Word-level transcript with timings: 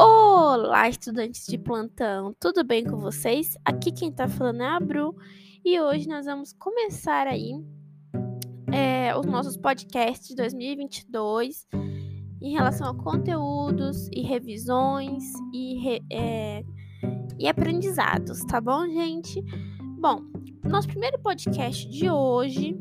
Olá, 0.00 0.88
estudantes 0.88 1.44
de 1.44 1.58
plantão, 1.58 2.32
tudo 2.38 2.62
bem 2.62 2.84
com 2.84 2.98
vocês? 2.98 3.56
Aqui 3.64 3.90
quem 3.90 4.12
tá 4.12 4.28
falando 4.28 4.62
é 4.62 4.68
a 4.68 4.78
Bru 4.78 5.12
e 5.64 5.80
hoje 5.80 6.06
nós 6.06 6.24
vamos 6.24 6.52
começar 6.52 7.26
aí 7.26 7.60
é, 8.72 9.12
os 9.16 9.26
nossos 9.26 9.56
podcasts 9.56 10.28
de 10.28 10.36
2022 10.36 11.66
em 12.40 12.52
relação 12.52 12.88
a 12.88 12.94
conteúdos 12.94 14.08
e 14.12 14.22
revisões 14.22 15.24
e, 15.52 15.80
re, 15.80 16.00
é, 16.12 16.62
e 17.36 17.48
aprendizados, 17.48 18.38
tá 18.44 18.60
bom, 18.60 18.86
gente? 18.86 19.42
Bom, 19.98 20.20
nosso 20.62 20.86
primeiro 20.86 21.18
podcast 21.18 21.90
de 21.90 22.08
hoje, 22.08 22.80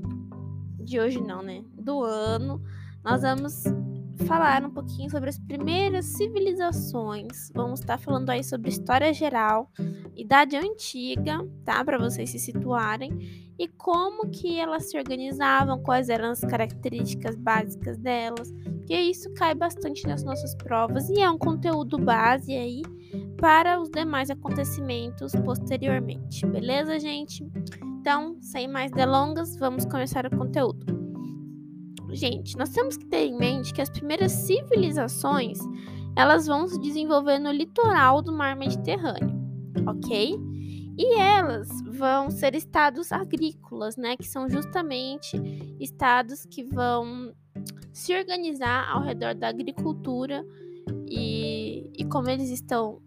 de 0.84 0.99
hoje 0.99 1.20
não, 1.20 1.41
né? 1.41 1.63
Do 1.73 2.04
ano, 2.04 2.61
nós 3.04 3.23
vamos 3.23 3.63
falar 4.26 4.63
um 4.63 4.70
pouquinho 4.70 5.09
sobre 5.09 5.30
as 5.30 5.39
primeiras 5.39 6.05
civilizações. 6.05 7.52
Vamos 7.53 7.80
estar 7.80 7.98
falando 7.98 8.30
aí 8.30 8.43
sobre 8.43 8.70
história 8.70 9.13
geral, 9.13 9.71
idade 10.16 10.55
antiga, 10.55 11.45
tá? 11.63 11.84
Para 11.84 11.98
vocês 11.98 12.30
se 12.30 12.40
situarem 12.40 13.48
e 13.59 13.67
como 13.67 14.30
que 14.30 14.59
elas 14.59 14.90
se 14.90 14.98
organizavam, 14.98 15.81
quais 15.81 16.09
eram 16.09 16.31
as 16.31 16.41
características 16.41 17.35
básicas 17.35 17.98
delas. 17.98 18.53
Que 18.85 18.95
isso 18.95 19.34
cai 19.34 19.53
bastante 19.53 20.07
nas 20.07 20.23
nossas 20.23 20.55
provas 20.55 21.09
e 21.09 21.20
é 21.20 21.29
um 21.29 21.38
conteúdo 21.38 21.98
base 21.98 22.55
aí 22.55 22.81
para 23.38 23.79
os 23.79 23.90
demais 23.90 24.29
acontecimentos 24.29 25.34
posteriormente. 25.43 26.45
Beleza, 26.45 26.99
gente? 26.99 27.45
Então, 27.99 28.38
sem 28.41 28.68
mais 28.68 28.91
delongas, 28.91 29.57
vamos 29.57 29.85
começar 29.85 30.26
o 30.26 30.38
conteúdo. 30.38 30.96
Gente, 32.17 32.57
nós 32.57 32.70
temos 32.70 32.98
que 32.98 33.05
ter 33.05 33.27
em 33.27 33.38
mente 33.38 33.71
que 33.71 33.80
as 33.80 33.91
primeiras 33.91 34.31
civilizações 34.31 35.60
elas 36.15 36.48
vão 36.48 36.68
se 36.68 36.79
desenvolver 36.79 37.37
no 37.37 37.51
litoral 37.51 38.23
do 38.23 38.34
mar 38.34 38.55
Mediterrâneo, 38.55 39.40
ok? 39.87 40.35
E 40.98 41.13
elas 41.20 41.70
vão 41.84 42.32
ser 42.32 42.55
estados 42.55 43.12
agrícolas, 43.12 43.98
né? 43.98 44.18
Que 44.18 44.27
são 44.27 44.49
justamente 44.49 45.38
estados 45.79 46.43
que 46.48 46.63
vão 46.63 47.35
se 47.93 48.18
organizar 48.18 48.90
ao 48.90 49.04
redor 49.04 49.35
da 49.35 49.49
agricultura 49.49 50.43
e, 51.07 51.91
e 51.95 52.04
como 52.05 52.32
eles 52.32 52.49
estão 52.49 52.99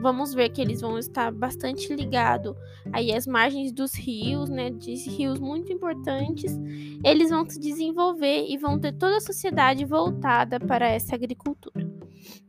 vamos 0.00 0.34
ver 0.34 0.48
que 0.50 0.60
eles 0.60 0.80
vão 0.80 0.98
estar 0.98 1.32
bastante 1.32 1.94
ligados 1.94 2.54
aí 2.92 3.12
às 3.12 3.26
margens 3.26 3.72
dos 3.72 3.94
rios, 3.94 4.48
né, 4.48 4.70
de 4.70 4.94
rios 5.10 5.38
muito 5.38 5.72
importantes, 5.72 6.58
eles 7.04 7.30
vão 7.30 7.48
se 7.48 7.58
desenvolver 7.58 8.46
e 8.48 8.56
vão 8.56 8.78
ter 8.78 8.92
toda 8.92 9.16
a 9.16 9.20
sociedade 9.20 9.84
voltada 9.84 10.58
para 10.58 10.88
essa 10.88 11.14
agricultura. 11.14 11.88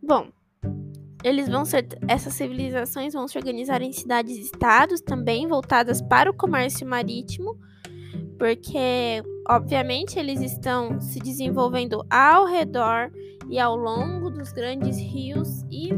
Bom, 0.01 0.27
eles 1.23 1.49
vão 1.49 1.65
ser 1.65 1.87
essas 2.07 2.33
civilizações 2.33 3.13
vão 3.13 3.27
se 3.27 3.37
organizar 3.37 3.81
em 3.81 3.91
cidades-estados 3.91 5.01
também 5.01 5.47
voltadas 5.47 6.01
para 6.01 6.31
o 6.31 6.33
comércio 6.33 6.87
marítimo, 6.87 7.57
porque 8.37 9.21
obviamente 9.47 10.17
eles 10.17 10.39
estão 10.39 10.99
se 11.01 11.19
desenvolvendo 11.19 12.05
ao 12.09 12.45
redor 12.45 13.11
e 13.49 13.59
ao 13.59 13.75
longo 13.75 14.29
dos 14.29 14.53
grandes 14.53 14.97
rios 14.97 15.63
e 15.69 15.89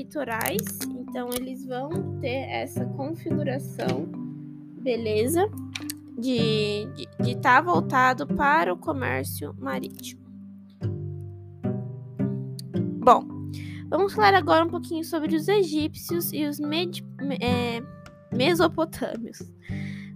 litorais, 0.00 0.78
então 0.88 1.28
eles 1.36 1.66
vão 1.66 2.18
ter 2.20 2.48
essa 2.48 2.84
configuração, 2.86 4.06
beleza? 4.80 5.46
De 6.18 6.88
estar 6.96 7.22
de, 7.22 7.36
tá 7.36 7.60
voltado 7.60 8.26
para 8.26 8.72
o 8.72 8.78
comércio 8.78 9.54
marítimo. 9.58 10.20
Bom, 13.02 13.26
vamos 13.88 14.14
falar 14.14 14.34
agora 14.34 14.64
um 14.64 14.68
pouquinho 14.68 15.04
sobre 15.04 15.36
os 15.36 15.48
egípcios 15.48 16.32
e 16.32 16.46
os 16.46 16.58
med, 16.58 17.02
é, 17.40 17.82
mesopotâmios. 18.34 19.38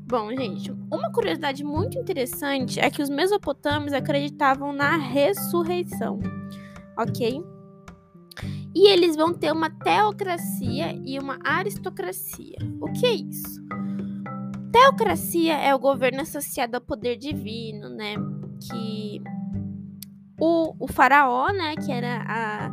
Bom, 0.06 0.30
gente, 0.30 0.70
uma 0.90 1.10
curiosidade 1.12 1.64
muito 1.64 1.98
interessante 1.98 2.80
é 2.80 2.90
que 2.90 3.02
os 3.02 3.08
mesopotâmios 3.08 3.92
acreditavam 3.92 4.72
na 4.72 4.96
ressurreição, 4.96 6.20
ok? 6.98 7.53
E 8.74 8.88
eles 8.88 9.14
vão 9.14 9.32
ter 9.32 9.52
uma 9.52 9.70
teocracia 9.70 10.92
e 11.04 11.18
uma 11.18 11.38
aristocracia. 11.44 12.56
O 12.80 12.90
que 12.92 13.06
é 13.06 13.12
isso? 13.12 13.64
Teocracia 14.72 15.54
é 15.54 15.72
o 15.72 15.78
governo 15.78 16.22
associado 16.22 16.76
ao 16.76 16.80
poder 16.80 17.16
divino, 17.16 17.88
né? 17.88 18.16
Que 18.68 19.22
o, 20.40 20.74
o 20.80 20.88
faraó, 20.88 21.52
né? 21.52 21.76
Que 21.76 21.92
era 21.92 22.24
a, 22.26 22.66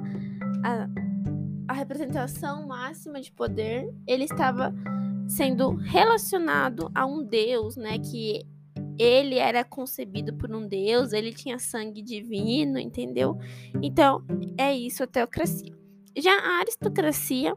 a, 0.63 0.89
a 1.67 1.73
representação 1.73 2.67
máxima 2.67 3.21
de 3.21 3.31
poder, 3.31 3.93
ele 4.07 4.23
estava 4.23 4.73
sendo 5.27 5.75
relacionado 5.75 6.89
a 6.95 7.05
um 7.05 7.23
deus, 7.23 7.75
né? 7.75 7.99
Que 7.99 8.41
ele 8.97 9.37
era 9.37 9.63
concebido 9.63 10.33
por 10.33 10.53
um 10.53 10.67
deus, 10.67 11.13
ele 11.13 11.31
tinha 11.31 11.59
sangue 11.59 12.01
divino, 12.01 12.79
entendeu? 12.79 13.37
Então, 13.81 14.23
é 14.57 14.75
isso 14.75 15.03
a 15.03 15.07
teocracia. 15.07 15.80
Já 16.17 16.31
a 16.31 16.59
aristocracia 16.59 17.55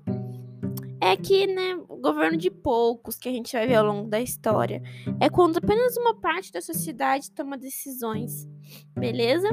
é 1.00 1.16
que, 1.16 1.46
né, 1.46 1.74
o 1.88 1.96
governo 1.96 2.36
de 2.36 2.50
poucos 2.50 3.16
que 3.16 3.28
a 3.28 3.32
gente 3.32 3.52
vai 3.52 3.66
ver 3.66 3.74
ao 3.74 3.86
longo 3.86 4.08
da 4.08 4.20
história 4.20 4.82
é 5.20 5.28
quando 5.28 5.58
apenas 5.58 5.96
uma 5.96 6.14
parte 6.14 6.52
da 6.52 6.60
sociedade 6.60 7.30
toma 7.30 7.58
decisões, 7.58 8.48
beleza? 8.96 9.48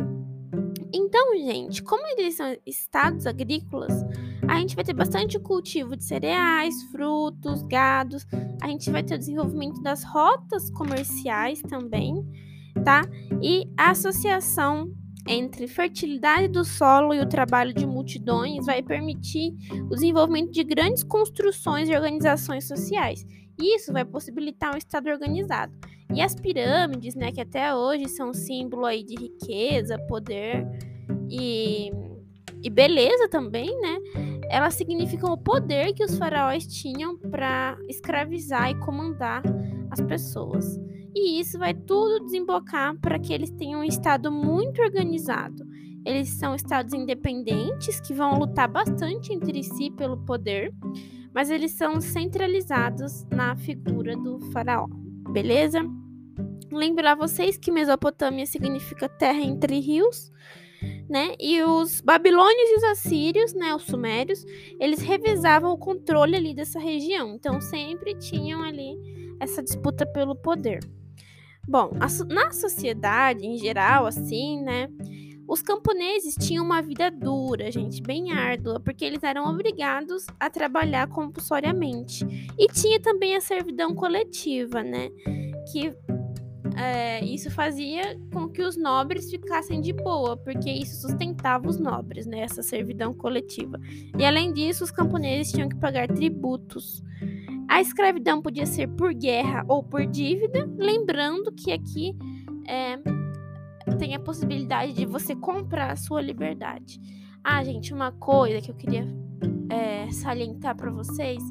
Então, 0.93 1.35
gente, 1.37 1.81
como 1.83 2.05
eles 2.07 2.35
são 2.35 2.55
estados 2.65 3.25
agrícolas, 3.25 3.93
a 4.47 4.59
gente 4.59 4.75
vai 4.75 4.83
ter 4.83 4.93
bastante 4.93 5.39
cultivo 5.39 5.95
de 5.95 6.03
cereais, 6.03 6.83
frutos, 6.91 7.63
gados, 7.63 8.25
a 8.61 8.67
gente 8.67 8.91
vai 8.91 9.01
ter 9.03 9.15
o 9.15 9.19
desenvolvimento 9.19 9.81
das 9.81 10.03
rotas 10.03 10.69
comerciais 10.69 11.61
também, 11.61 12.15
tá? 12.83 13.01
E 13.41 13.69
a 13.77 13.91
associação 13.91 14.91
entre 15.27 15.67
fertilidade 15.67 16.47
do 16.47 16.63
solo 16.63 17.13
e 17.13 17.19
o 17.19 17.29
trabalho 17.29 17.73
de 17.73 17.85
multidões 17.85 18.65
vai 18.65 18.81
permitir 18.81 19.53
o 19.89 19.95
desenvolvimento 19.95 20.51
de 20.51 20.63
grandes 20.63 21.03
construções 21.03 21.89
e 21.89 21.95
organizações 21.95 22.67
sociais. 22.67 23.25
Isso 23.61 23.93
vai 23.93 24.03
possibilitar 24.03 24.73
um 24.73 24.77
Estado 24.77 25.09
organizado. 25.09 25.71
E 26.13 26.21
as 26.21 26.35
pirâmides, 26.35 27.15
né, 27.15 27.31
que 27.31 27.39
até 27.39 27.73
hoje 27.73 28.09
são 28.09 28.33
símbolo 28.33 28.85
aí 28.85 29.03
de 29.03 29.15
riqueza, 29.15 29.97
poder 30.07 30.67
e, 31.29 31.91
e 32.61 32.69
beleza 32.69 33.29
também, 33.29 33.69
né? 33.79 33.97
Elas 34.49 34.73
significam 34.73 35.31
o 35.31 35.37
poder 35.37 35.93
que 35.93 36.03
os 36.03 36.17
faraós 36.17 36.67
tinham 36.67 37.17
para 37.17 37.77
escravizar 37.87 38.69
e 38.71 38.79
comandar 38.79 39.41
as 39.89 40.01
pessoas. 40.01 40.77
E 41.15 41.39
isso 41.39 41.59
vai 41.59 41.73
tudo 41.73 42.23
desembocar 42.23 42.97
para 42.99 43.19
que 43.19 43.33
eles 43.33 43.51
tenham 43.51 43.81
um 43.81 43.83
estado 43.83 44.31
muito 44.31 44.81
organizado. 44.81 45.65
Eles 46.05 46.29
são 46.29 46.55
estados 46.55 46.93
independentes 46.93 47.99
que 47.99 48.13
vão 48.13 48.39
lutar 48.39 48.67
bastante 48.67 49.33
entre 49.33 49.63
si 49.63 49.91
pelo 49.91 50.17
poder, 50.17 50.73
mas 51.33 51.49
eles 51.49 51.71
são 51.71 52.01
centralizados 52.01 53.25
na 53.29 53.55
figura 53.55 54.15
do 54.15 54.39
faraó. 54.51 54.87
Beleza? 55.31 55.81
Lembrar 56.71 57.15
vocês 57.15 57.57
que 57.57 57.71
Mesopotâmia 57.71 58.45
significa 58.45 59.07
terra 59.07 59.41
entre 59.41 59.79
rios, 59.79 60.31
né? 61.09 61.35
E 61.39 61.61
os 61.61 62.01
babilônios 62.01 62.69
e 62.69 62.75
os 62.77 62.83
assírios, 62.85 63.53
né, 63.53 63.75
os 63.75 63.83
sumérios, 63.83 64.43
eles 64.79 65.01
revezavam 65.01 65.71
o 65.71 65.77
controle 65.77 66.35
ali 66.35 66.53
dessa 66.53 66.79
região. 66.79 67.35
Então 67.35 67.61
sempre 67.61 68.15
tinham 68.15 68.63
ali 68.63 68.97
essa 69.39 69.61
disputa 69.61 70.05
pelo 70.05 70.35
poder. 70.35 70.79
Bom, 71.71 71.89
na 72.27 72.51
sociedade 72.51 73.47
em 73.47 73.57
geral, 73.57 74.05
assim, 74.05 74.61
né? 74.61 74.89
Os 75.47 75.61
camponeses 75.61 76.35
tinham 76.35 76.65
uma 76.65 76.81
vida 76.81 77.09
dura, 77.09 77.71
gente, 77.71 78.01
bem 78.01 78.33
árdua, 78.33 78.77
porque 78.77 79.05
eles 79.05 79.23
eram 79.23 79.49
obrigados 79.49 80.27
a 80.37 80.49
trabalhar 80.49 81.07
compulsoriamente. 81.07 82.25
E 82.59 82.67
tinha 82.67 82.99
também 82.99 83.37
a 83.37 83.41
servidão 83.41 83.95
coletiva, 83.95 84.83
né? 84.83 85.11
Que 85.71 85.95
é, 86.75 87.23
isso 87.23 87.49
fazia 87.51 88.17
com 88.31 88.47
que 88.47 88.61
os 88.61 88.77
nobres 88.77 89.29
ficassem 89.29 89.81
de 89.81 89.93
boa, 89.93 90.37
porque 90.37 90.69
isso 90.69 91.01
sustentava 91.01 91.67
os 91.67 91.79
nobres, 91.79 92.25
né? 92.25 92.41
Essa 92.41 92.61
servidão 92.61 93.13
coletiva. 93.13 93.79
E 94.17 94.23
além 94.25 94.53
disso, 94.53 94.83
os 94.83 94.91
camponeses 94.91 95.51
tinham 95.51 95.69
que 95.69 95.75
pagar 95.75 96.07
tributos. 96.07 97.03
A 97.67 97.81
escravidão 97.81 98.41
podia 98.41 98.65
ser 98.65 98.87
por 98.87 99.13
guerra 99.13 99.63
ou 99.67 99.83
por 99.83 100.05
dívida, 100.05 100.69
lembrando 100.77 101.51
que 101.51 101.71
aqui 101.71 102.15
é, 102.67 102.97
tem 103.97 104.15
a 104.15 104.19
possibilidade 104.19 104.93
de 104.93 105.05
você 105.05 105.35
comprar 105.35 105.91
a 105.91 105.95
sua 105.95 106.21
liberdade. 106.21 106.99
Ah, 107.43 107.63
gente, 107.63 107.93
uma 107.93 108.11
coisa 108.11 108.61
que 108.61 108.69
eu 108.69 108.75
queria 108.75 109.07
é, 109.69 110.11
salientar 110.11 110.75
para 110.75 110.91
vocês 110.91 111.41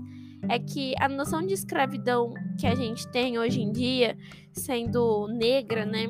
é 0.49 0.59
que 0.59 0.95
a 1.01 1.09
noção 1.09 1.47
de 1.47 1.55
escravidão 1.55 2.33
que 2.59 2.67
a 2.67 2.75
gente 2.75 3.07
tem 3.09 3.39
hoje 3.39 3.61
em 3.61 3.73
dia, 3.73 4.17
sendo 4.53 5.29
negra, 5.29 5.85
né? 5.85 6.07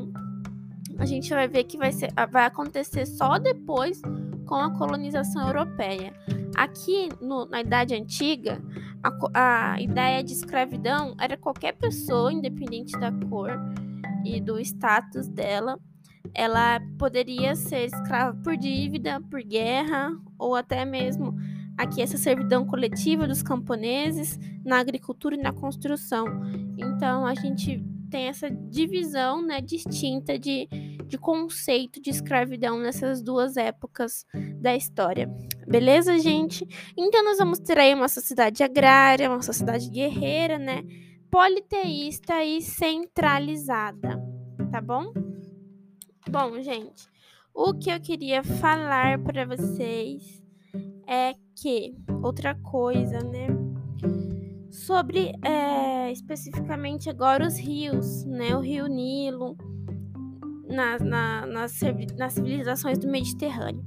A 0.98 1.06
gente 1.06 1.30
vai 1.30 1.48
ver 1.48 1.64
que 1.64 1.78
vai, 1.78 1.92
ser, 1.92 2.12
vai 2.30 2.44
acontecer 2.44 3.06
só 3.06 3.38
depois 3.38 4.00
com 4.46 4.56
a 4.56 4.76
colonização 4.76 5.46
europeia. 5.46 6.12
Aqui 6.56 7.08
no, 7.20 7.46
na 7.46 7.60
Idade 7.60 7.94
Antiga, 7.94 8.60
a, 9.02 9.72
a 9.72 9.80
ideia 9.80 10.22
de 10.22 10.32
escravidão 10.32 11.14
era 11.18 11.36
qualquer 11.36 11.72
pessoa, 11.72 12.32
independente 12.32 12.98
da 12.98 13.10
cor 13.28 13.50
e 14.24 14.40
do 14.40 14.60
status 14.60 15.26
dela, 15.28 15.78
ela 16.34 16.80
poderia 16.98 17.56
ser 17.56 17.86
escrava 17.86 18.36
por 18.42 18.56
dívida, 18.56 19.20
por 19.30 19.42
guerra 19.42 20.12
ou 20.38 20.54
até 20.54 20.84
mesmo 20.84 21.34
aqui 21.82 22.02
essa 22.02 22.18
servidão 22.18 22.66
coletiva 22.66 23.26
dos 23.26 23.42
camponeses 23.42 24.38
na 24.64 24.78
agricultura 24.78 25.34
e 25.34 25.42
na 25.42 25.52
construção. 25.52 26.26
Então 26.76 27.26
a 27.26 27.34
gente 27.34 27.82
tem 28.10 28.26
essa 28.26 28.50
divisão 28.50 29.40
né, 29.40 29.60
distinta 29.60 30.38
de, 30.38 30.66
de 31.06 31.16
conceito 31.16 32.00
de 32.02 32.10
escravidão 32.10 32.78
nessas 32.78 33.22
duas 33.22 33.56
épocas 33.56 34.26
da 34.60 34.74
história. 34.74 35.30
Beleza, 35.66 36.18
gente? 36.18 36.66
Então 36.96 37.24
nós 37.24 37.38
vamos 37.38 37.60
ter 37.60 37.78
aí 37.78 37.94
uma 37.94 38.08
sociedade 38.08 38.62
agrária, 38.62 39.30
uma 39.30 39.42
sociedade 39.42 39.88
guerreira, 39.88 40.58
né? 40.58 40.82
Politeísta 41.30 42.44
e 42.44 42.60
centralizada, 42.60 44.20
tá 44.72 44.80
bom? 44.80 45.12
Bom, 46.28 46.60
gente, 46.60 47.08
o 47.54 47.72
que 47.72 47.90
eu 47.90 48.00
queria 48.00 48.42
falar 48.42 49.20
para 49.20 49.46
vocês 49.46 50.42
é 51.06 51.34
que 51.60 51.94
outra 52.22 52.54
coisa, 52.54 53.18
né? 53.20 53.48
Sobre 54.70 55.32
é, 55.44 56.10
especificamente 56.10 57.10
agora 57.10 57.46
os 57.46 57.58
rios, 57.58 58.24
né? 58.24 58.56
O 58.56 58.60
rio 58.60 58.86
Nilo, 58.86 59.56
na, 60.66 60.98
na, 60.98 61.46
nas, 61.46 61.80
nas 62.16 62.32
civilizações 62.32 62.98
do 62.98 63.08
Mediterrâneo. 63.08 63.84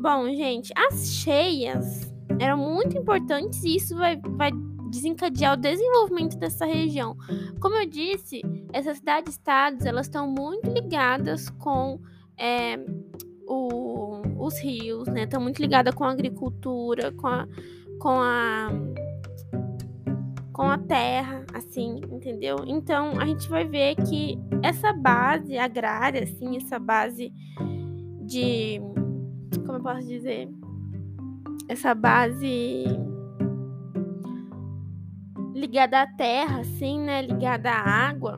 Bom, 0.00 0.26
gente, 0.34 0.72
as 0.76 1.08
cheias 1.08 2.12
eram 2.38 2.58
muito 2.58 2.96
importantes 2.96 3.64
e 3.64 3.76
isso 3.76 3.96
vai, 3.96 4.20
vai 4.36 4.50
desencadear 4.90 5.54
o 5.54 5.56
desenvolvimento 5.56 6.36
dessa 6.36 6.66
região. 6.66 7.16
Como 7.60 7.74
eu 7.74 7.86
disse, 7.86 8.42
essas 8.72 8.98
cidades-estados 8.98 9.86
elas 9.86 10.06
estão 10.06 10.28
muito 10.28 10.70
ligadas 10.70 11.48
com 11.48 12.00
é, 12.36 12.78
o, 13.46 13.87
os 14.48 14.58
rios, 14.58 15.06
né? 15.08 15.22
Estão 15.24 15.40
muito 15.40 15.60
ligadas 15.60 15.94
com 15.94 16.04
a 16.04 16.10
agricultura, 16.10 17.12
com 17.12 17.26
a, 17.26 17.46
com 18.00 18.20
a 18.20 18.68
com 20.58 20.64
a 20.64 20.76
terra, 20.76 21.46
assim, 21.54 22.00
entendeu? 22.10 22.56
Então 22.66 23.12
a 23.20 23.24
gente 23.24 23.48
vai 23.48 23.64
ver 23.64 23.94
que 23.94 24.36
essa 24.60 24.92
base 24.92 25.56
agrária, 25.56 26.24
assim, 26.24 26.56
essa 26.56 26.80
base 26.80 27.32
de. 28.26 28.80
Como 29.64 29.78
eu 29.78 29.82
posso 29.82 30.04
dizer? 30.04 30.48
Essa 31.68 31.94
base 31.94 32.86
ligada 35.54 36.02
à 36.02 36.06
terra, 36.08 36.58
assim, 36.58 36.98
né? 37.02 37.22
Ligada 37.22 37.70
à 37.70 38.08
água, 38.08 38.36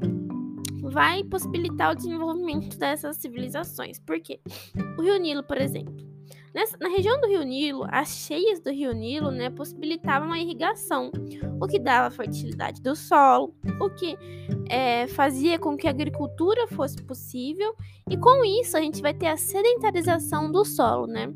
vai 0.91 1.25
possibilitar 1.25 1.93
o 1.93 1.95
desenvolvimento 1.95 2.77
dessas 2.79 3.17
civilizações. 3.17 3.99
Por 3.99 4.21
quê? 4.21 4.41
O 4.99 5.03
Rio 5.03 5.19
Nilo, 5.19 5.43
por 5.43 5.59
exemplo 5.59 6.11
Nessa, 6.53 6.77
na 6.81 6.89
região 6.89 7.21
do 7.21 7.29
Rio 7.29 7.45
Nilo, 7.45 7.87
as 7.89 8.09
cheias 8.09 8.61
do 8.61 8.71
Rio 8.71 8.93
Nilo 8.93 9.31
né, 9.31 9.51
possibilitavam 9.51 10.33
a 10.33 10.39
irrigação, 10.39 11.13
o 11.61 11.67
que 11.67 11.79
dava 11.79 12.15
fertilidade 12.15 12.83
do 12.83 12.97
solo, 12.97 13.55
o 13.81 13.89
que 13.89 14.17
é, 14.69 15.07
fazia 15.07 15.61
com 15.61 15.77
que 15.77 15.87
a 15.87 15.91
agricultura 15.91 16.67
fosse 16.67 17.01
possível, 17.05 17.73
e 18.09 18.17
com 18.17 18.45
isso 18.45 18.77
a 18.77 18.81
gente 18.81 19.01
vai 19.01 19.15
ter 19.15 19.29
a 19.29 19.37
sedentarização 19.37 20.51
do 20.51 20.65
solo, 20.65 21.07
né? 21.07 21.33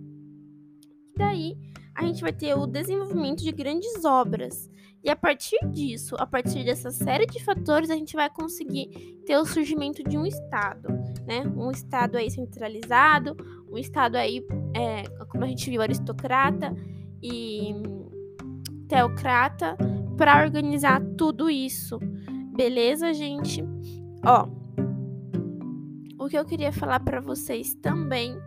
Daí 1.16 1.56
a 1.94 2.04
gente 2.04 2.20
vai 2.20 2.32
ter 2.32 2.54
o 2.54 2.66
desenvolvimento 2.66 3.44
de 3.44 3.52
grandes 3.52 4.04
obras. 4.04 4.68
E 5.04 5.10
a 5.10 5.16
partir 5.16 5.58
disso, 5.68 6.16
a 6.18 6.26
partir 6.26 6.64
dessa 6.64 6.90
série 6.90 7.26
de 7.26 7.44
fatores, 7.44 7.90
a 7.90 7.94
gente 7.94 8.16
vai 8.16 8.30
conseguir 8.30 8.88
ter 9.26 9.36
o 9.36 9.44
surgimento 9.44 10.02
de 10.02 10.16
um 10.16 10.24
Estado, 10.24 10.88
né? 11.26 11.42
Um 11.54 11.70
Estado 11.70 12.16
aí 12.16 12.30
centralizado, 12.30 13.36
um 13.70 13.76
Estado 13.76 14.16
aí, 14.16 14.42
é, 14.74 15.02
como 15.26 15.44
a 15.44 15.46
gente 15.46 15.68
viu, 15.68 15.82
aristocrata 15.82 16.74
e 17.22 17.74
teocrata, 18.88 19.76
para 20.16 20.42
organizar 20.42 21.02
tudo 21.18 21.50
isso. 21.50 21.98
Beleza, 22.56 23.12
gente? 23.12 23.62
Ó, 24.24 24.48
o 26.18 26.28
que 26.28 26.38
eu 26.38 26.46
queria 26.46 26.72
falar 26.72 27.00
para 27.00 27.20
vocês 27.20 27.74
também 27.74 28.38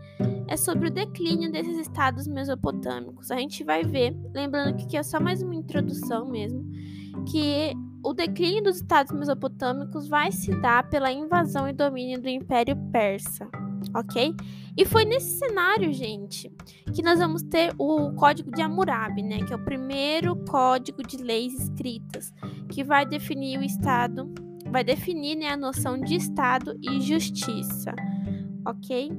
é 0.48 0.56
sobre 0.58 0.88
o 0.88 0.92
declínio 0.92 1.52
desses 1.52 1.78
estados 1.78 2.28
mesopotâmicos. 2.28 3.32
A 3.32 3.38
gente 3.38 3.64
vai 3.64 3.84
ver, 3.84 4.16
lembrando 4.34 4.76
que 4.76 4.84
aqui 4.86 4.98
é 4.98 5.04
só 5.04 5.20
mais 5.20 5.42
uma 5.42 5.56
introdução 5.56 6.26
mesmo, 6.26 6.66
que 7.30 7.74
o 8.04 8.14
declínio 8.14 8.64
dos 8.64 8.78
estados 8.78 9.12
mesopotâmicos 9.12 10.08
vai 10.08 10.32
se 10.32 10.52
dar 10.62 10.90
pela 10.90 11.12
invasão 11.12 11.68
e 11.68 11.74
domínio 11.74 12.22
do 12.22 12.30
Império 12.30 12.76
Persa, 12.92 13.50
ok? 13.94 14.34
E 14.78 14.86
foi 14.86 15.04
nesse 15.04 15.38
cenário, 15.38 15.92
gente, 15.92 16.52
que 16.94 17.02
nós 17.02 17.20
vamos 17.20 17.42
ter 17.44 17.74
o 17.78 18.14
Código 18.14 18.52
de 18.52 18.62
Hammurabi, 18.62 19.24
né? 19.24 19.40
Que 19.40 19.52
é 19.52 19.56
o 19.56 19.66
primeiro 19.66 20.36
código 20.46 21.02
de 21.04 21.18
leis 21.18 21.54
escritas, 21.54 22.32
que 22.70 22.84
vai 22.84 23.06
definir 23.06 23.60
o 23.60 23.64
Estado, 23.64 24.32
vai 24.72 24.84
definir 24.84 25.36
né, 25.36 25.50
a 25.50 25.58
noção 25.58 26.00
de 26.00 26.16
Estado 26.16 26.78
e 26.82 27.02
justiça, 27.02 27.94
ok? 28.66 29.12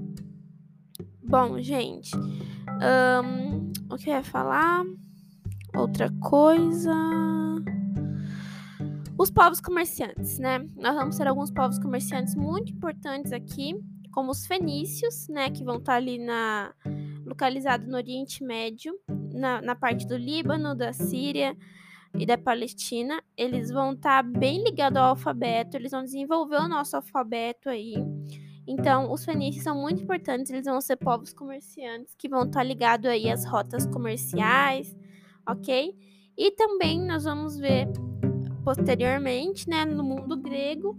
Bom, 1.28 1.60
gente, 1.60 2.16
um, 2.16 3.70
o 3.92 3.98
que 3.98 4.08
eu 4.08 4.14
ia 4.14 4.24
falar? 4.24 4.82
Outra 5.76 6.10
coisa. 6.22 6.94
Os 9.18 9.30
povos 9.30 9.60
comerciantes, 9.60 10.38
né? 10.38 10.66
Nós 10.74 10.94
vamos 10.94 11.18
ter 11.18 11.28
alguns 11.28 11.50
povos 11.50 11.78
comerciantes 11.78 12.34
muito 12.34 12.72
importantes 12.72 13.30
aqui, 13.30 13.74
como 14.10 14.30
os 14.30 14.46
fenícios, 14.46 15.28
né? 15.28 15.50
Que 15.50 15.62
vão 15.62 15.76
estar 15.76 15.96
ali 15.96 16.18
na 16.18 16.72
localizado 17.26 17.86
no 17.86 17.96
Oriente 17.98 18.42
Médio, 18.42 18.94
na, 19.34 19.60
na 19.60 19.76
parte 19.76 20.06
do 20.06 20.16
Líbano, 20.16 20.74
da 20.74 20.94
Síria 20.94 21.54
e 22.18 22.24
da 22.24 22.38
Palestina. 22.38 23.22
Eles 23.36 23.70
vão 23.70 23.92
estar 23.92 24.22
bem 24.22 24.64
ligados 24.64 24.96
ao 24.96 25.10
alfabeto, 25.10 25.76
eles 25.76 25.90
vão 25.90 26.02
desenvolver 26.02 26.56
o 26.56 26.68
nosso 26.68 26.96
alfabeto 26.96 27.68
aí. 27.68 27.96
Então, 28.70 29.10
os 29.10 29.24
fenícios 29.24 29.64
são 29.64 29.74
muito 29.74 30.02
importantes, 30.02 30.52
eles 30.52 30.66
vão 30.66 30.78
ser 30.78 30.96
povos 30.96 31.32
comerciantes 31.32 32.14
que 32.14 32.28
vão 32.28 32.44
estar 32.44 32.62
ligados 32.62 33.06
aí 33.06 33.30
às 33.30 33.46
rotas 33.46 33.86
comerciais, 33.86 34.94
ok? 35.48 35.96
E 36.36 36.50
também 36.50 37.00
nós 37.00 37.24
vamos 37.24 37.56
ver 37.56 37.88
posteriormente, 38.62 39.66
né, 39.70 39.86
no 39.86 40.04
mundo 40.04 40.36
grego, 40.36 40.98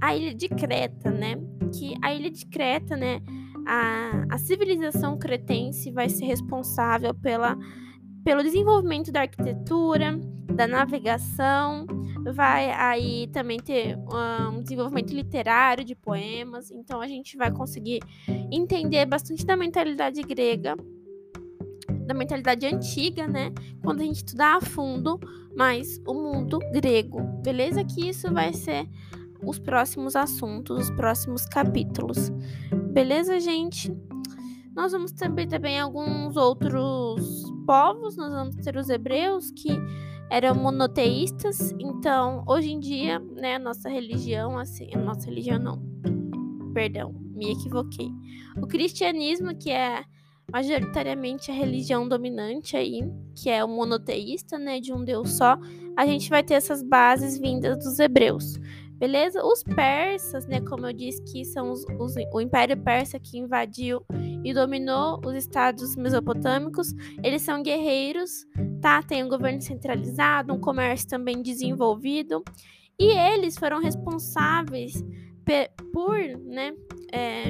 a 0.00 0.16
ilha 0.16 0.34
de 0.34 0.48
Creta, 0.48 1.08
né? 1.12 1.36
Que 1.72 1.94
a 2.02 2.12
ilha 2.12 2.28
de 2.28 2.44
Creta, 2.46 2.96
né, 2.96 3.20
a, 3.64 4.26
a 4.34 4.38
civilização 4.38 5.16
cretense 5.16 5.92
vai 5.92 6.08
ser 6.08 6.24
responsável 6.24 7.14
pela, 7.14 7.56
pelo 8.24 8.42
desenvolvimento 8.42 9.12
da 9.12 9.20
arquitetura, 9.20 10.18
da 10.52 10.66
navegação, 10.66 11.86
vai 12.32 12.70
aí 12.70 13.28
também 13.28 13.58
ter 13.58 13.96
um 14.52 14.62
desenvolvimento 14.62 15.12
literário 15.12 15.84
de 15.84 15.94
poemas, 15.94 16.70
então 16.70 17.00
a 17.00 17.06
gente 17.06 17.36
vai 17.36 17.50
conseguir 17.50 18.00
entender 18.50 19.06
bastante 19.06 19.44
da 19.44 19.56
mentalidade 19.56 20.22
grega, 20.22 20.76
da 22.06 22.14
mentalidade 22.14 22.66
antiga, 22.66 23.26
né? 23.26 23.52
Quando 23.82 24.00
a 24.00 24.04
gente 24.04 24.16
estudar 24.16 24.56
a 24.56 24.60
fundo 24.60 25.18
mais 25.56 26.00
o 26.06 26.14
mundo 26.14 26.58
grego, 26.72 27.22
beleza? 27.42 27.84
Que 27.84 28.08
isso 28.08 28.32
vai 28.32 28.52
ser 28.52 28.88
os 29.42 29.58
próximos 29.58 30.16
assuntos, 30.16 30.88
os 30.88 30.90
próximos 30.90 31.46
capítulos, 31.46 32.30
beleza, 32.92 33.38
gente? 33.40 33.92
Nós 34.74 34.92
vamos 34.92 35.12
ter 35.12 35.46
também 35.46 35.80
alguns 35.80 36.36
outros 36.36 37.50
povos, 37.66 38.16
nós 38.16 38.30
vamos 38.30 38.56
ter 38.56 38.76
os 38.76 38.90
hebreus 38.90 39.50
que 39.50 39.70
eram 40.30 40.54
monoteístas, 40.54 41.72
então 41.78 42.44
hoje 42.46 42.72
em 42.72 42.80
dia, 42.80 43.18
né, 43.18 43.56
a 43.56 43.58
nossa 43.58 43.88
religião, 43.88 44.58
assim, 44.58 44.90
a 44.94 44.98
nossa 44.98 45.26
religião 45.26 45.58
não, 45.58 45.80
perdão, 46.72 47.14
me 47.34 47.52
equivoquei. 47.52 48.10
O 48.60 48.66
cristianismo, 48.66 49.56
que 49.56 49.70
é 49.70 50.04
majoritariamente 50.52 51.50
a 51.50 51.54
religião 51.54 52.08
dominante 52.08 52.76
aí, 52.76 53.00
que 53.34 53.50
é 53.50 53.64
o 53.64 53.68
monoteísta, 53.68 54.58
né, 54.58 54.80
de 54.80 54.92
um 54.92 55.04
Deus 55.04 55.32
só, 55.32 55.58
a 55.96 56.06
gente 56.06 56.28
vai 56.28 56.42
ter 56.42 56.54
essas 56.54 56.82
bases 56.82 57.38
vindas 57.38 57.78
dos 57.78 57.98
hebreus. 57.98 58.58
Beleza? 58.98 59.44
Os 59.44 59.62
persas, 59.62 60.46
né, 60.46 60.58
como 60.60 60.86
eu 60.86 60.92
disse 60.92 61.22
que 61.24 61.44
são 61.44 61.70
os, 61.70 61.84
os, 61.98 62.14
o 62.32 62.40
Império 62.40 62.76
Persa 62.78 63.18
que 63.20 63.38
invadiu 63.38 64.02
e 64.42 64.54
dominou 64.54 65.20
os 65.24 65.34
estados 65.34 65.94
mesopotâmicos, 65.96 66.94
eles 67.22 67.42
são 67.42 67.62
guerreiros, 67.62 68.46
tá? 68.86 69.02
Tem 69.02 69.24
um 69.24 69.28
governo 69.28 69.60
centralizado, 69.60 70.54
um 70.54 70.60
comércio 70.60 71.08
também 71.08 71.42
desenvolvido, 71.42 72.44
e 72.96 73.06
eles 73.06 73.58
foram 73.58 73.80
responsáveis 73.80 75.04
por, 75.92 76.16
né, 76.44 76.72
é, 77.12 77.46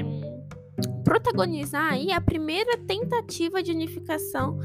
protagonizar 1.03 1.93
aí 1.93 2.11
a 2.11 2.19
primeira 2.19 2.75
tentativa 2.87 3.61
de 3.61 3.71
unificação 3.71 4.57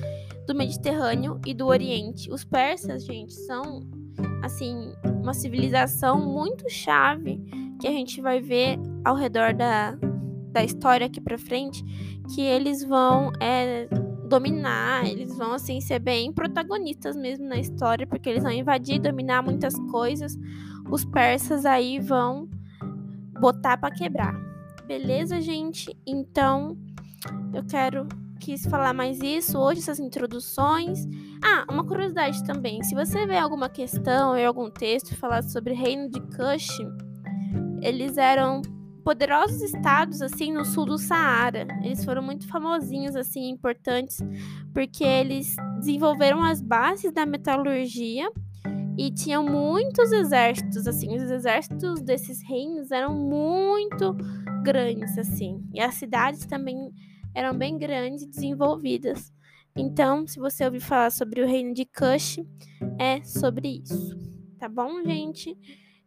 do 0.46 0.54
Mediterrâneo 0.54 1.38
e 1.46 1.52
do 1.52 1.66
Oriente. 1.66 2.32
Os 2.32 2.42
persas, 2.42 3.04
gente, 3.04 3.34
são 3.34 3.80
assim 4.42 4.94
uma 5.20 5.34
civilização 5.34 6.24
muito 6.24 6.70
chave 6.70 7.38
que 7.82 7.86
a 7.86 7.92
gente 7.92 8.18
vai 8.22 8.40
ver 8.40 8.78
ao 9.04 9.14
redor 9.14 9.52
da, 9.52 9.94
da 10.50 10.64
história 10.64 11.06
aqui 11.06 11.20
para 11.20 11.36
frente, 11.36 11.84
que 12.34 12.40
eles 12.40 12.82
vão 12.82 13.30
é, 13.42 13.86
dominar, 14.32 15.06
eles 15.06 15.36
vão 15.36 15.52
assim 15.52 15.78
ser 15.80 15.98
bem 15.98 16.32
protagonistas 16.32 17.14
mesmo 17.14 17.46
na 17.46 17.56
história, 17.56 18.06
porque 18.06 18.30
eles 18.30 18.42
vão 18.42 18.52
invadir, 18.52 18.98
dominar 18.98 19.42
muitas 19.42 19.74
coisas. 19.90 20.38
Os 20.90 21.04
persas 21.04 21.66
aí 21.66 21.98
vão 21.98 22.48
botar 23.38 23.76
para 23.76 23.94
quebrar. 23.94 24.34
Beleza, 24.86 25.38
gente? 25.40 25.94
Então, 26.06 26.78
eu 27.52 27.62
quero 27.64 28.06
quis 28.40 28.66
falar 28.66 28.92
mais 28.92 29.20
isso 29.20 29.58
hoje, 29.58 29.80
essas 29.80 30.00
introduções. 30.00 31.06
Ah, 31.44 31.64
uma 31.70 31.84
curiosidade 31.84 32.42
também. 32.44 32.82
Se 32.82 32.94
você 32.94 33.24
vê 33.26 33.36
alguma 33.36 33.68
questão 33.68 34.36
em 34.36 34.44
algum 34.44 34.68
texto 34.68 35.14
falar 35.14 35.42
sobre 35.42 35.74
reino 35.74 36.10
de 36.10 36.20
Kush, 36.20 36.78
eles 37.80 38.16
eram 38.16 38.62
poderosos 39.04 39.60
estados 39.62 40.22
assim 40.22 40.52
no 40.52 40.64
sul 40.64 40.86
do 40.86 40.98
Saara. 40.98 41.66
Eles 41.82 42.04
foram 42.04 42.22
muito 42.22 42.46
famosinhos 42.48 43.16
assim, 43.16 43.48
importantes, 43.48 44.18
porque 44.72 45.04
eles 45.04 45.56
desenvolveram 45.78 46.42
as 46.42 46.60
bases 46.60 47.12
da 47.12 47.26
metalurgia 47.26 48.30
e 48.96 49.10
tinham 49.10 49.44
muitos 49.44 50.12
exércitos 50.12 50.86
assim. 50.86 51.16
Os 51.16 51.30
exércitos 51.30 52.00
desses 52.00 52.42
reinos 52.42 52.90
eram 52.90 53.14
muito 53.14 54.16
grandes 54.62 55.16
assim. 55.18 55.62
E 55.72 55.80
as 55.80 55.94
cidades 55.94 56.46
também 56.46 56.92
eram 57.34 57.56
bem 57.56 57.78
grandes 57.78 58.22
e 58.22 58.28
desenvolvidas. 58.28 59.32
Então, 59.74 60.26
se 60.26 60.38
você 60.38 60.64
ouvir 60.64 60.80
falar 60.80 61.10
sobre 61.10 61.40
o 61.40 61.46
reino 61.46 61.72
de 61.72 61.86
Kush, 61.86 62.38
é 62.98 63.22
sobre 63.22 63.82
isso. 63.82 64.18
Tá 64.58 64.68
bom, 64.68 65.02
gente? 65.02 65.56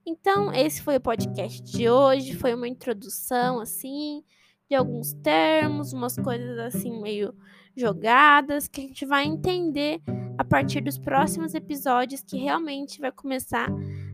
Então, 0.08 0.54
esse 0.54 0.82
foi 0.82 0.98
o 0.98 1.02
podcast 1.02 1.64
de 1.64 1.90
hoje. 1.90 2.36
Foi 2.36 2.54
uma 2.54 2.68
introdução, 2.68 3.60
assim, 3.60 4.24
de 4.70 4.76
alguns 4.76 5.14
termos, 5.14 5.94
umas 5.94 6.16
coisas 6.16 6.60
assim 6.60 7.02
meio 7.02 7.34
jogadas, 7.76 8.68
que 8.68 8.82
a 8.82 8.84
gente 8.88 9.06
vai 9.06 9.26
entender 9.26 10.02
a 10.38 10.44
partir 10.44 10.82
dos 10.82 10.98
próximos 10.98 11.54
episódios, 11.54 12.22
que 12.22 12.38
realmente 12.38 13.00
vai 13.00 13.12
começar 13.12 13.70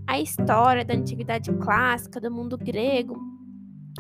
a 0.07 0.19
história 0.19 0.83
da 0.83 0.93
antiguidade 0.93 1.51
clássica, 1.53 2.19
do 2.19 2.31
mundo 2.31 2.57
grego, 2.57 3.19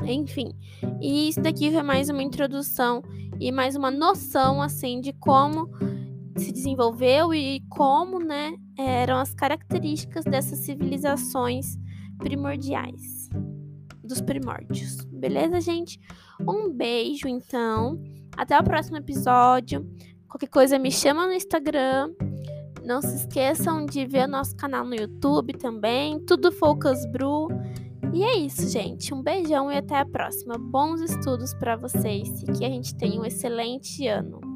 enfim, 0.03 0.51
e 0.99 1.29
isso 1.29 1.41
daqui 1.41 1.71
foi 1.71 1.83
mais 1.83 2.09
uma 2.09 2.23
introdução 2.23 3.03
e 3.39 3.51
mais 3.51 3.75
uma 3.75 3.91
noção 3.91 4.61
assim 4.61 4.99
de 4.99 5.13
como 5.13 5.69
se 6.37 6.51
desenvolveu 6.51 7.33
e 7.33 7.61
como, 7.69 8.19
né, 8.19 8.55
eram 8.77 9.17
as 9.17 9.33
características 9.33 10.25
dessas 10.25 10.59
civilizações 10.59 11.77
primordiais, 12.21 13.29
dos 14.03 14.21
primórdios. 14.21 15.03
Beleza, 15.05 15.59
gente? 15.59 15.99
Um 16.39 16.69
beijo, 16.71 17.27
então. 17.27 18.01
Até 18.37 18.57
o 18.57 18.63
próximo 18.63 18.97
episódio. 18.97 19.85
Qualquer 20.27 20.47
coisa 20.47 20.79
me 20.79 20.91
chama 20.91 21.25
no 21.25 21.33
Instagram. 21.33 22.13
Não 22.85 23.01
se 23.01 23.15
esqueçam 23.15 23.85
de 23.85 24.05
ver 24.05 24.27
nosso 24.27 24.55
canal 24.55 24.85
no 24.85 24.95
YouTube 24.95 25.53
também, 25.53 26.19
tudo 26.25 26.51
Focus 26.51 27.05
Brew. 27.11 27.49
E 28.13 28.23
é 28.23 28.37
isso, 28.37 28.67
gente. 28.67 29.13
Um 29.13 29.21
beijão 29.21 29.71
e 29.71 29.77
até 29.77 29.97
a 29.97 30.05
próxima. 30.05 30.57
Bons 30.57 31.01
estudos 31.01 31.53
para 31.53 31.75
vocês 31.75 32.41
e 32.41 32.45
que 32.45 32.65
a 32.65 32.69
gente 32.69 32.95
tenha 32.95 33.19
um 33.19 33.25
excelente 33.25 34.07
ano. 34.07 34.50